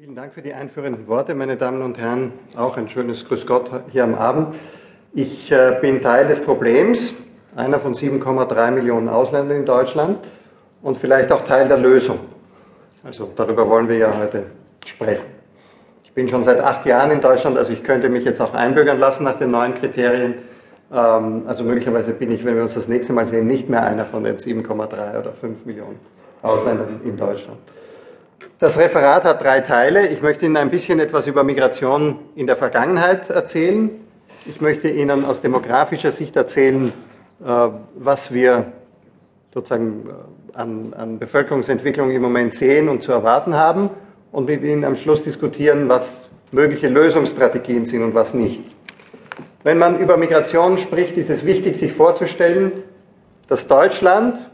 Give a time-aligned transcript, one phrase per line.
[0.00, 2.32] Vielen Dank für die einführenden Worte, meine Damen und Herren.
[2.56, 4.54] Auch ein schönes Grüß Gott hier am Abend.
[5.12, 7.12] Ich äh, bin Teil des Problems,
[7.54, 10.16] einer von 7,3 Millionen Ausländern in Deutschland
[10.80, 12.18] und vielleicht auch Teil der Lösung.
[13.04, 14.44] Also darüber wollen wir ja heute
[14.86, 15.26] sprechen.
[16.02, 18.98] Ich bin schon seit acht Jahren in Deutschland, also ich könnte mich jetzt auch einbürgern
[18.98, 20.36] lassen nach den neuen Kriterien.
[20.90, 24.06] Ähm, also möglicherweise bin ich, wenn wir uns das nächste Mal sehen, nicht mehr einer
[24.06, 26.00] von den 7,3 oder 5 Millionen
[26.40, 27.58] Ausländern in Deutschland.
[28.60, 30.08] Das Referat hat drei Teile.
[30.08, 33.90] Ich möchte Ihnen ein bisschen etwas über Migration in der Vergangenheit erzählen.
[34.44, 36.92] Ich möchte Ihnen aus demografischer Sicht erzählen,
[37.42, 38.70] äh, was wir
[39.54, 43.88] sozusagen äh, an, an Bevölkerungsentwicklung im Moment sehen und zu erwarten haben
[44.30, 48.62] und mit Ihnen am Schluss diskutieren, was mögliche Lösungsstrategien sind und was nicht.
[49.64, 52.72] Wenn man über Migration spricht, ist es wichtig, sich vorzustellen,
[53.48, 54.50] dass Deutschland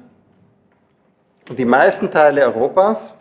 [1.48, 3.12] und die meisten Teile Europas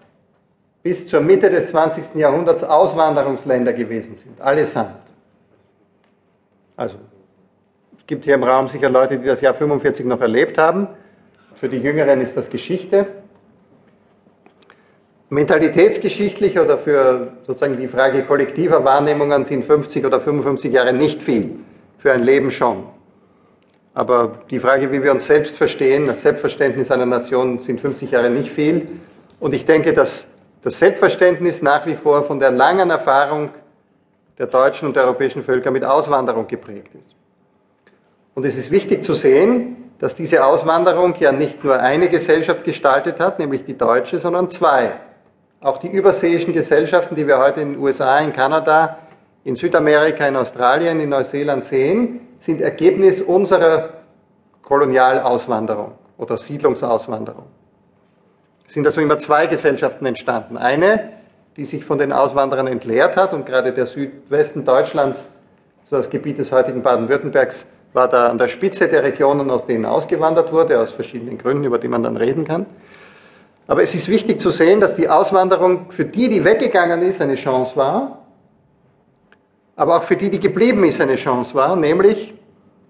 [0.86, 2.14] bis zur Mitte des 20.
[2.14, 5.02] Jahrhunderts Auswanderungsländer gewesen sind, allesamt.
[6.78, 6.98] Also,
[7.98, 10.88] es gibt hier im Raum sicher Leute, die das Jahr 45 noch erlebt haben.
[11.56, 13.08] Für die Jüngeren ist das Geschichte.
[15.30, 21.56] Mentalitätsgeschichtlich oder für sozusagen die Frage kollektiver Wahrnehmungen sind 50 oder 55 Jahre nicht viel,
[21.98, 22.84] für ein Leben schon.
[23.96, 28.30] Aber die Frage, wie wir uns selbst verstehen, das Selbstverständnis einer Nation sind 50 Jahre
[28.30, 28.88] nicht viel.
[29.40, 30.28] Und ich denke, dass
[30.66, 33.52] das Selbstverständnis nach wie vor von der langen Erfahrung
[34.40, 37.16] der deutschen und der europäischen Völker mit Auswanderung geprägt ist.
[38.34, 43.20] Und es ist wichtig zu sehen, dass diese Auswanderung ja nicht nur eine Gesellschaft gestaltet
[43.20, 44.94] hat, nämlich die deutsche, sondern zwei.
[45.62, 48.98] Auch die überseeischen Gesellschaften, die wir heute in den USA, in Kanada,
[49.44, 53.90] in Südamerika, in Australien, in Neuseeland sehen, sind Ergebnis unserer
[54.64, 57.46] Kolonialauswanderung oder Siedlungsauswanderung.
[58.68, 60.58] Es sind also immer zwei Gesellschaften entstanden.
[60.58, 61.12] Eine,
[61.58, 65.28] die sich von den Auswanderern entleert hat und gerade der Südwesten Deutschlands,
[65.84, 69.86] so das Gebiet des heutigen Baden-Württembergs, war da an der Spitze der Regionen, aus denen
[69.86, 72.66] ausgewandert wurde, aus verschiedenen Gründen, über die man dann reden kann.
[73.68, 77.36] Aber es ist wichtig zu sehen, dass die Auswanderung für die, die weggegangen ist, eine
[77.36, 78.26] Chance war,
[79.76, 82.34] aber auch für die, die geblieben ist, eine Chance war, nämlich,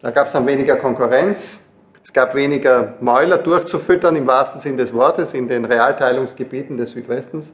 [0.01, 1.59] da gab es dann weniger Konkurrenz,
[2.05, 7.51] es gab weniger Mäuler durchzufüttern im wahrsten Sinn des Wortes in den Realteilungsgebieten des Südwestens.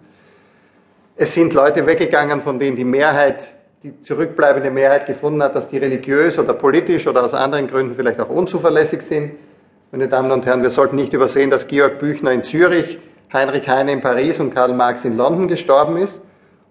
[1.16, 5.78] Es sind Leute weggegangen, von denen die Mehrheit, die zurückbleibende Mehrheit gefunden hat, dass die
[5.78, 9.32] religiös oder politisch oder aus anderen Gründen vielleicht auch unzuverlässig sind.
[9.94, 13.00] Meine Damen und Herren, wir sollten nicht übersehen, dass Georg Büchner in Zürich,
[13.32, 16.22] Heinrich Heine in Paris und Karl Marx in London gestorben ist.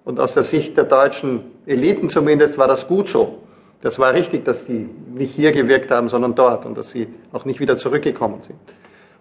[0.04, 3.38] Und aus der Sicht der deutschen Eliten zumindest war das gut so.
[3.82, 7.44] Das war richtig, dass die nicht hier gewirkt haben, sondern dort und dass sie auch
[7.44, 8.58] nicht wieder zurückgekommen sind.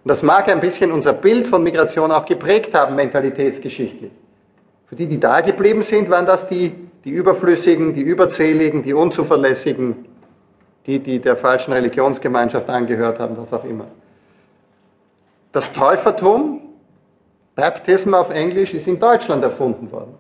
[0.03, 4.12] Und das mag ein bisschen unser Bild von Migration auch geprägt haben, mentalitätsgeschichtlich.
[4.88, 6.74] Für die, die da geblieben sind, waren das die,
[7.06, 10.06] die Überflüssigen, die Überzähligen, die Unzuverlässigen,
[10.86, 13.86] die, die der falschen Religionsgemeinschaft angehört haben, was auch immer.
[15.52, 16.62] Das Täufertum,
[17.56, 20.16] Baptism auf Englisch, ist in Deutschland erfunden worden.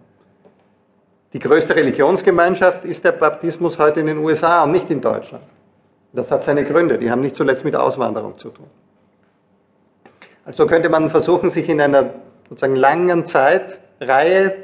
[1.33, 5.43] Die größte Religionsgemeinschaft ist der Baptismus heute in den USA und nicht in Deutschland.
[6.11, 8.65] Das hat seine Gründe, die haben nicht zuletzt mit Auswanderung zu tun.
[10.43, 12.13] Also könnte man versuchen, sich in einer
[12.49, 14.55] sozusagen langen Zeitreihe,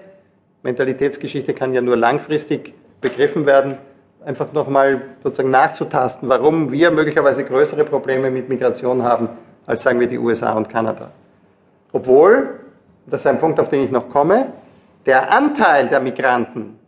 [0.64, 3.78] Mentalitätsgeschichte kann ja nur langfristig begriffen werden,
[4.26, 9.30] einfach nochmal sozusagen nachzutasten, warum wir möglicherweise größere Probleme mit Migration haben,
[9.68, 11.12] als sagen wir die USA und Kanada.
[11.92, 12.60] Obwohl,
[13.06, 14.48] das ist ein Punkt, auf den ich noch komme,
[15.06, 16.80] der Anteil der Migranten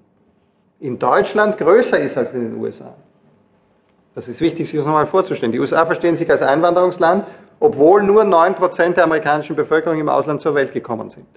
[0.79, 2.93] in Deutschland größer ist als in den USA.
[4.15, 5.51] Das ist wichtig, sich das nochmal vorzustellen.
[5.51, 7.25] Die USA verstehen sich als Einwanderungsland,
[7.59, 11.27] obwohl nur 9% der amerikanischen Bevölkerung im Ausland zur Welt gekommen sind.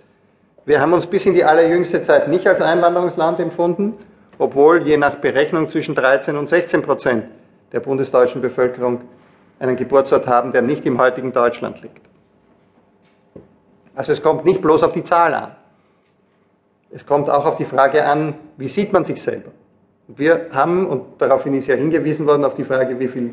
[0.64, 3.94] Wir haben uns bis in die allerjüngste Zeit nicht als Einwanderungsland empfunden,
[4.38, 7.24] obwohl je nach Berechnung zwischen 13 und 16 Prozent
[7.72, 9.02] der bundesdeutschen Bevölkerung
[9.58, 12.00] einen Geburtsort haben, der nicht im heutigen Deutschland liegt.
[13.94, 15.56] Also es kommt nicht bloß auf die Zahl an.
[16.90, 19.52] Es kommt auch auf die Frage an, wie sieht man sich selber?
[20.08, 23.30] Wir haben, und daraufhin ist ja hingewiesen worden, auf die Frage, wie viel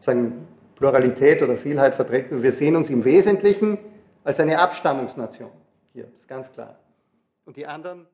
[0.00, 0.46] sagen,
[0.76, 2.42] Pluralität oder Vielheit wir.
[2.42, 3.78] Wir sehen uns im Wesentlichen
[4.24, 5.50] als eine Abstammungsnation.
[5.92, 6.78] Hier, das ist ganz klar.
[7.46, 8.06] Und die anderen